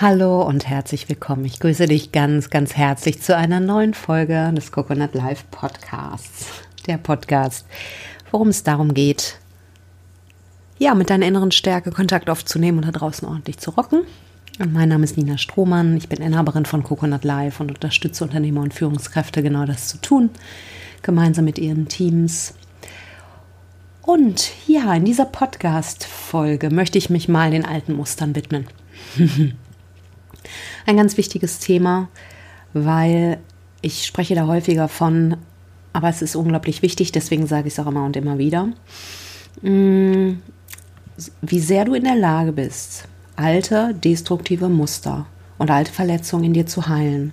[0.00, 1.44] Hallo und herzlich willkommen.
[1.44, 6.46] Ich grüße dich ganz, ganz herzlich zu einer neuen Folge des Coconut Life Podcasts.
[6.86, 7.66] Der Podcast,
[8.30, 9.40] worum es darum geht,
[10.78, 14.02] ja, mit deiner inneren Stärke Kontakt aufzunehmen und da draußen ordentlich zu rocken.
[14.60, 15.96] Und mein Name ist Nina Strohmann.
[15.96, 20.30] Ich bin Inhaberin von Coconut Life und unterstütze Unternehmer und Führungskräfte genau das zu tun,
[21.02, 22.54] gemeinsam mit ihren Teams.
[24.02, 28.68] Und ja, in dieser Podcast-Folge möchte ich mich mal den alten Mustern widmen.
[30.86, 32.08] Ein ganz wichtiges Thema,
[32.72, 33.38] weil
[33.80, 35.36] ich spreche da häufiger von,
[35.92, 38.68] aber es ist unglaublich wichtig, deswegen sage ich es auch immer und immer wieder,
[39.62, 40.32] mm,
[41.42, 43.04] wie sehr du in der Lage bist,
[43.36, 45.26] alte, destruktive Muster
[45.58, 47.32] und alte Verletzungen in dir zu heilen,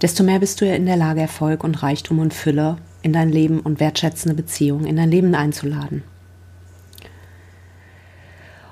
[0.00, 3.30] desto mehr bist du ja in der Lage, Erfolg und Reichtum und Fülle in dein
[3.30, 6.02] Leben und wertschätzende Beziehungen in dein Leben einzuladen.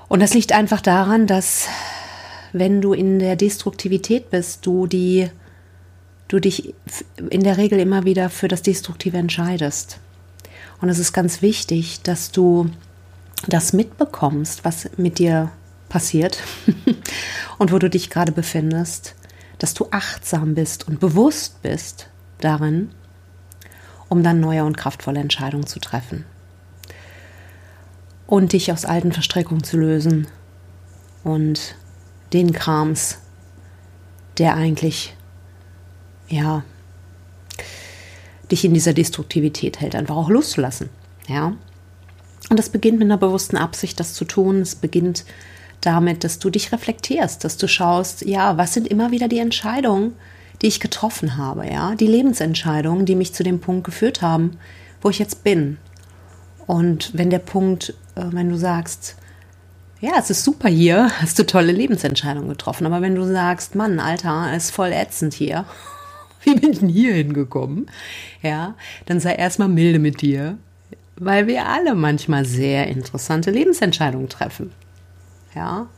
[0.09, 1.69] Und das liegt einfach daran, dass
[2.53, 5.31] wenn du in der Destruktivität bist, du die
[6.31, 6.75] du dich
[7.29, 9.99] in der Regel immer wieder für das Destruktive entscheidest.
[10.81, 12.71] Und es ist ganz wichtig, dass du
[13.49, 15.51] das mitbekommst, was mit dir
[15.89, 16.39] passiert
[17.59, 19.17] und wo du dich gerade befindest,
[19.59, 22.91] dass du achtsam bist und bewusst bist darin,
[24.09, 26.25] um dann neue und kraftvolle Entscheidungen zu treffen.
[28.27, 30.29] Und dich aus alten Verstrickungen zu lösen
[31.25, 31.75] und
[32.33, 33.19] den Krams,
[34.39, 35.15] der eigentlich,
[36.29, 36.63] ja,
[38.51, 40.89] dich in dieser Destruktivität hält, einfach auch loszulassen.
[41.29, 41.55] Ja.
[42.49, 44.61] Und das beginnt mit einer bewussten Absicht, das zu tun.
[44.61, 45.25] Es beginnt
[45.81, 50.15] damit, dass du dich reflektierst, dass du schaust, ja, was sind immer wieder die Entscheidungen,
[50.61, 54.59] die ich getroffen habe, ja, die Lebensentscheidungen, die mich zu dem Punkt geführt haben,
[55.01, 55.79] wo ich jetzt bin.
[56.67, 59.17] Und wenn der Punkt, äh, wenn du sagst,
[60.01, 62.87] ja, es ist super hier, hast du tolle Lebensentscheidungen getroffen.
[62.87, 65.67] Aber wenn du sagst, Mann, Alter, ist voll ätzend hier.
[66.43, 67.91] Wie bin ich denn hier hingekommen?
[68.43, 68.75] Ja,
[69.07, 70.57] dann sei erstmal milde mit dir,
[71.17, 74.73] weil wir alle manchmal sehr interessante Lebensentscheidungen treffen.
[75.55, 75.89] Ja,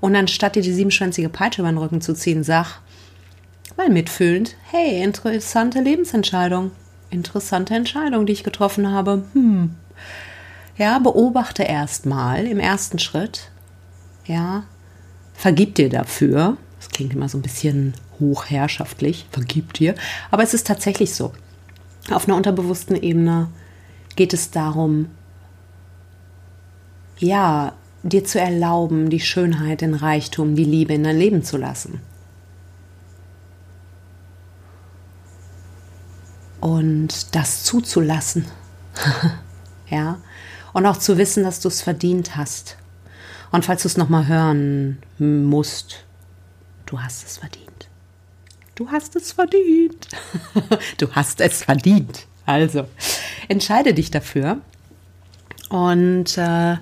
[0.00, 2.80] und anstatt dir die siebenschwänzige Peitsche über den Rücken zu ziehen, sag
[3.76, 6.72] mal mitfühlend, hey, interessante Lebensentscheidung,
[7.10, 9.24] interessante Entscheidung, die ich getroffen habe.
[9.32, 9.74] Hm,
[10.78, 13.50] ja, beobachte erstmal im ersten Schritt.
[14.24, 14.64] Ja,
[15.34, 16.56] vergib dir dafür.
[16.78, 19.94] Das klingt immer so ein bisschen hochherrschaftlich, vergib dir.
[20.30, 21.32] Aber es ist tatsächlich so.
[22.10, 23.48] Auf einer unterbewussten Ebene
[24.16, 25.10] geht es darum,
[27.18, 27.72] ja,
[28.04, 32.00] dir zu erlauben, die Schönheit, den Reichtum, die Liebe in dein Leben zu lassen.
[36.60, 38.46] Und das zuzulassen.
[39.90, 40.18] ja,
[40.78, 42.76] und auch zu wissen, dass du es verdient hast.
[43.50, 46.04] Und falls du es nochmal hören musst,
[46.86, 47.88] du hast es verdient.
[48.76, 50.06] Du hast es verdient.
[50.98, 52.28] du hast es verdient.
[52.46, 52.86] Also,
[53.48, 54.58] entscheide dich dafür.
[55.68, 56.76] Und äh,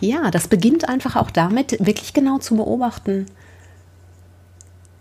[0.00, 3.26] ja, das beginnt einfach auch damit, wirklich genau zu beobachten,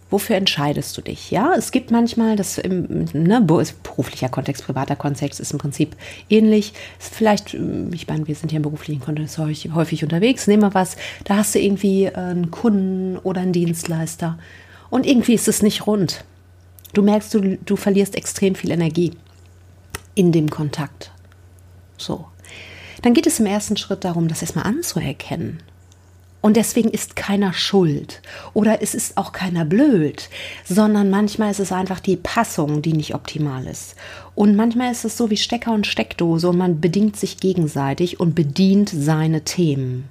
[0.10, 1.32] wofür entscheidest du dich?
[1.32, 5.96] Ja, es gibt manchmal, das im ne, beruflicher Kontext, privater Kontext ist im Prinzip
[6.30, 6.74] ähnlich.
[7.00, 10.48] Vielleicht, ich meine, wir sind ja im beruflichen Kontext häufig, häufig unterwegs.
[10.48, 14.38] Nehmen wir was, da hast du irgendwie einen Kunden oder einen Dienstleister
[14.90, 16.24] und irgendwie ist es nicht rund.
[16.94, 19.12] Du merkst, du, du verlierst extrem viel Energie
[20.14, 21.12] in dem Kontakt.
[21.98, 22.26] So.
[23.02, 25.60] Dann geht es im ersten Schritt darum, das erstmal anzuerkennen
[26.46, 28.22] und deswegen ist keiner schuld
[28.54, 30.30] oder es ist auch keiner blöd,
[30.64, 33.96] sondern manchmal ist es einfach die Passung, die nicht optimal ist.
[34.36, 38.36] Und manchmal ist es so wie Stecker und Steckdose und man bedingt sich gegenseitig und
[38.36, 40.08] bedient seine Themen.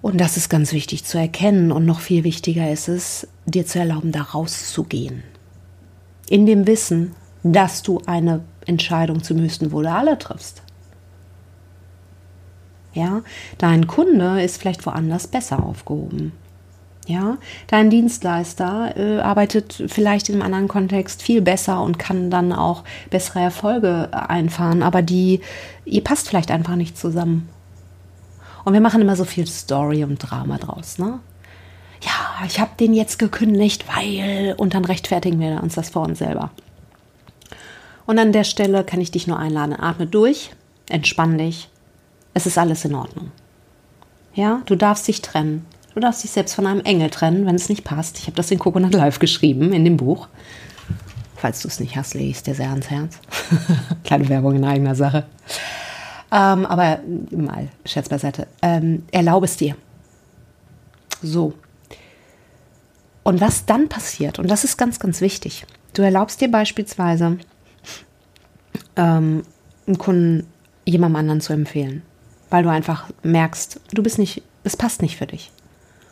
[0.00, 3.78] Und das ist ganz wichtig zu erkennen und noch viel wichtiger ist es, dir zu
[3.78, 5.22] erlauben, da rauszugehen.
[6.28, 7.14] In dem Wissen,
[7.44, 10.61] dass du eine Entscheidung zum höchsten Wohle aller triffst.
[12.94, 13.22] Ja,
[13.58, 16.32] dein Kunde ist vielleicht woanders besser aufgehoben.
[17.06, 22.52] Ja, dein Dienstleister äh, arbeitet vielleicht in einem anderen Kontext viel besser und kann dann
[22.52, 25.40] auch bessere Erfolge einfahren, aber die,
[25.84, 27.48] ihr passt vielleicht einfach nicht zusammen.
[28.64, 31.18] Und wir machen immer so viel Story und Drama draus, ne?
[32.04, 36.20] Ja, ich habe den jetzt gekündigt, weil und dann rechtfertigen wir uns das vor uns
[36.20, 36.50] selber.
[38.06, 40.50] Und an der Stelle kann ich dich nur einladen, atme durch,
[40.88, 41.68] entspann dich
[42.34, 43.30] es ist alles in Ordnung.
[44.34, 45.66] Ja, du darfst dich trennen.
[45.94, 48.18] Du darfst dich selbst von einem Engel trennen, wenn es nicht passt.
[48.18, 50.28] Ich habe das in Coconut Live geschrieben, in dem Buch.
[51.36, 53.18] Falls du es nicht hast, lege ich es dir sehr ans Herz.
[54.04, 55.26] Kleine Werbung in eigener Sache.
[56.30, 57.00] Ähm, aber
[57.30, 58.46] mal, Scherz beiseite.
[58.62, 59.76] Ähm, erlaube es dir.
[61.20, 61.52] So.
[63.22, 67.38] Und was dann passiert, und das ist ganz, ganz wichtig, du erlaubst dir beispielsweise,
[68.96, 69.42] ähm,
[69.86, 70.46] einen Kunden
[70.84, 72.02] jemandem anderen zu empfehlen,
[72.52, 75.50] weil du einfach merkst, du bist nicht, es passt nicht für dich.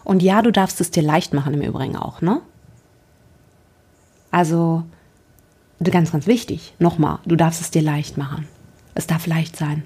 [0.04, 2.40] Und ja, du darfst es dir leicht machen im Übrigen auch, ne?
[4.30, 4.84] Also,
[5.82, 8.48] ganz, ganz wichtig, nochmal, du darfst es dir leicht machen.
[8.94, 9.82] Es darf leicht sein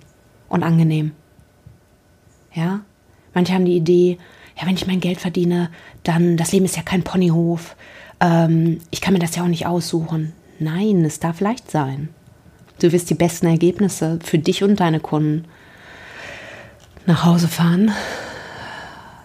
[0.48, 1.12] und angenehm.
[2.52, 2.82] Ja?
[3.32, 4.18] Manche haben die Idee,
[4.56, 5.70] ja, wenn ich mein Geld verdiene,
[6.04, 7.74] dann, das Leben ist ja kein Ponyhof.
[8.20, 10.32] Ähm, ich kann mir das ja auch nicht aussuchen.
[10.60, 12.10] Nein, es darf leicht sein.
[12.80, 15.46] Du wirst die besten Ergebnisse für dich und deine Kunden
[17.06, 17.92] nach Hause fahren,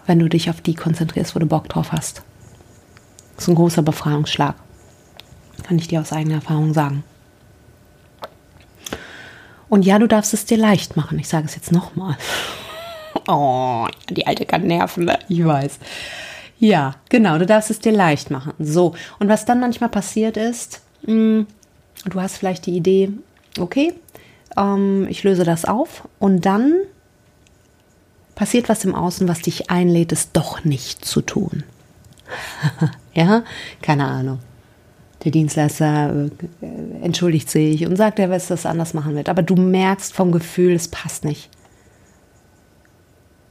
[0.05, 2.23] wenn du dich auf die konzentrierst, wo du Bock drauf hast.
[3.35, 4.55] Das ist ein großer Befreiungsschlag.
[5.63, 7.03] Kann ich dir aus eigener Erfahrung sagen.
[9.69, 11.19] Und ja, du darfst es dir leicht machen.
[11.19, 12.17] Ich sage es jetzt nochmal.
[13.27, 15.19] Oh, die alte kann nerven, ne?
[15.27, 15.77] ich weiß.
[16.59, 18.53] Ja, genau, du darfst es dir leicht machen.
[18.59, 21.47] So, und was dann manchmal passiert ist, mh, hm,
[22.05, 23.11] du hast vielleicht die Idee,
[23.59, 23.93] okay,
[24.57, 26.73] ähm, ich löse das auf und dann
[28.39, 31.65] passiert was im Außen, was dich einlädt, es doch nicht zu tun.
[33.13, 33.43] ja,
[33.81, 34.39] keine Ahnung.
[35.25, 36.29] Der Dienstleister
[36.61, 36.65] äh,
[37.03, 39.27] entschuldigt sich und sagt, er weiß, dass er anders machen wird.
[39.27, 41.49] Aber du merkst vom Gefühl, es passt nicht.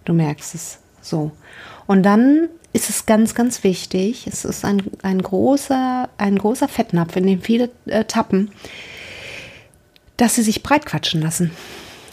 [0.06, 1.32] Du merkst es so.
[1.86, 7.14] Und dann ist es ganz, ganz wichtig, es ist ein, ein, großer, ein großer Fettnapf,
[7.14, 8.52] in dem viele äh, tappen,
[10.16, 11.50] dass sie sich breitquatschen lassen.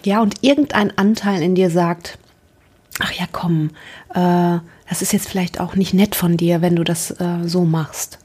[0.03, 2.19] Ja, und irgendein Anteil in dir sagt,
[2.99, 3.71] ach ja, komm,
[4.13, 4.59] äh,
[4.89, 8.19] das ist jetzt vielleicht auch nicht nett von dir, wenn du das äh, so machst.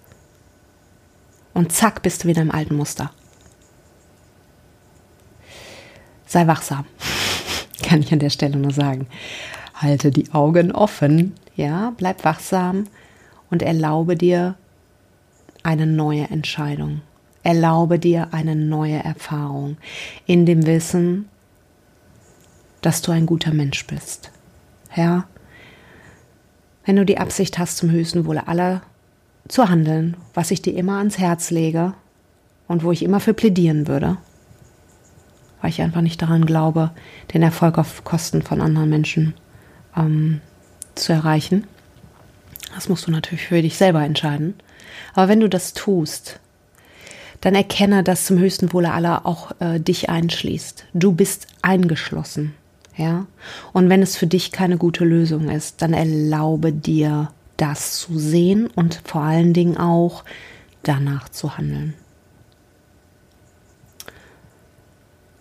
[1.54, 3.10] Und zack, bist du wieder im alten Muster.
[6.26, 6.84] Sei wachsam,
[7.82, 9.08] kann ich an der Stelle nur sagen.
[9.74, 12.86] Halte die Augen offen, ja, bleib wachsam
[13.50, 14.54] und erlaube dir
[15.62, 17.02] eine neue Entscheidung.
[17.42, 19.78] Erlaube dir eine neue Erfahrung
[20.26, 21.28] in dem Wissen,
[22.82, 24.30] dass du ein guter Mensch bist.
[24.94, 25.24] Ja,
[26.84, 28.82] wenn du die Absicht hast, zum höchsten Wohle aller
[29.48, 31.94] zu handeln, was ich dir immer ans Herz lege
[32.68, 34.16] und wo ich immer für plädieren würde,
[35.60, 36.90] weil ich einfach nicht daran glaube,
[37.34, 39.34] den Erfolg auf Kosten von anderen Menschen
[39.96, 40.40] ähm,
[40.94, 41.66] zu erreichen.
[42.74, 44.54] Das musst du natürlich für dich selber entscheiden.
[45.14, 46.40] Aber wenn du das tust,
[47.40, 50.86] dann erkenne, dass zum höchsten Wohle aller auch äh, dich einschließt.
[50.92, 52.54] Du bist eingeschlossen.
[52.96, 53.26] Ja?
[53.72, 58.68] Und wenn es für dich keine gute Lösung ist, dann erlaube dir, das zu sehen
[58.74, 60.24] und vor allen Dingen auch
[60.82, 61.94] danach zu handeln.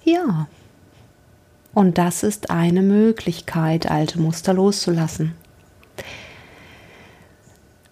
[0.04, 0.48] Ja,
[1.74, 5.34] und das ist eine Möglichkeit, alte Muster loszulassen.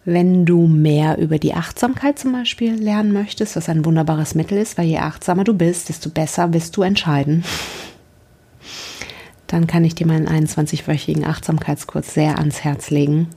[0.04, 4.78] Wenn du mehr über die Achtsamkeit zum Beispiel lernen möchtest, was ein wunderbares Mittel ist,
[4.78, 7.44] weil je achtsamer du bist, desto besser wirst du entscheiden,
[9.48, 13.30] dann kann ich dir meinen 21-wöchigen Achtsamkeitskurs sehr ans Herz legen,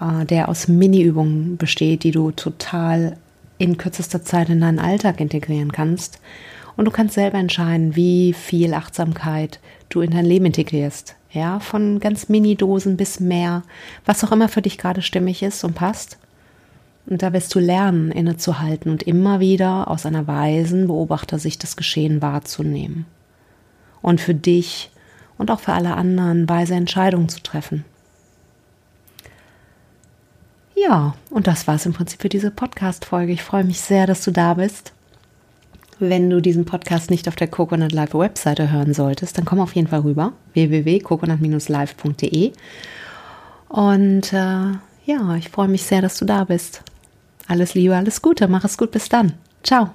[0.00, 3.16] äh, der aus Mini-Übungen besteht, die du total
[3.58, 6.20] in kürzester Zeit in deinen Alltag integrieren kannst
[6.76, 11.16] und du kannst selber entscheiden, wie viel Achtsamkeit du in dein Leben integrierst.
[11.30, 13.62] Ja, von ganz Mini-Dosen bis mehr,
[14.04, 16.18] was auch immer für dich gerade stimmig ist und passt.
[17.06, 22.20] Und da wirst du lernen, innezuhalten und immer wieder aus einer weisen Beobachtersicht das Geschehen
[22.20, 23.06] wahrzunehmen.
[24.02, 24.90] Und für dich
[25.38, 27.84] und auch für alle anderen weise Entscheidungen zu treffen.
[30.74, 33.32] Ja, und das war es im Prinzip für diese Podcast-Folge.
[33.32, 34.92] Ich freue mich sehr, dass du da bist.
[36.00, 39.76] Wenn du diesen Podcast nicht auf der Coconut Live Webseite hören solltest, dann komm auf
[39.76, 42.52] jeden Fall rüber www.coconut-live.de
[43.68, 44.72] und äh,
[45.06, 46.82] ja, ich freue mich sehr, dass du da bist.
[47.48, 49.34] Alles Liebe, alles Gute, mach es gut, bis dann.
[49.62, 49.90] Ciao.